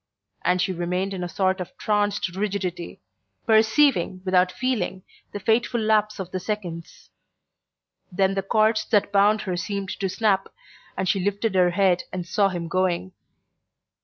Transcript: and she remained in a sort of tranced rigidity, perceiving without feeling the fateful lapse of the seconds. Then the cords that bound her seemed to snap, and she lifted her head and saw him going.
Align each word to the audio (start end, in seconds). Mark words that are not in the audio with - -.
and 0.43 0.59
she 0.63 0.73
remained 0.73 1.13
in 1.13 1.23
a 1.23 1.29
sort 1.29 1.61
of 1.61 1.77
tranced 1.77 2.35
rigidity, 2.35 2.99
perceiving 3.45 4.19
without 4.25 4.51
feeling 4.51 5.03
the 5.31 5.39
fateful 5.39 5.79
lapse 5.79 6.17
of 6.17 6.31
the 6.31 6.39
seconds. 6.39 7.11
Then 8.11 8.33
the 8.33 8.41
cords 8.41 8.83
that 8.85 9.11
bound 9.11 9.41
her 9.41 9.55
seemed 9.55 9.89
to 9.89 10.09
snap, 10.09 10.49
and 10.97 11.07
she 11.07 11.19
lifted 11.19 11.53
her 11.53 11.69
head 11.69 12.01
and 12.11 12.25
saw 12.25 12.49
him 12.49 12.67
going. 12.67 13.11